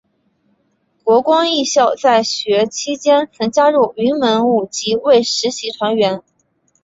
[1.03, 6.23] 国光艺校在学期间曾加入云门舞集为实习团员。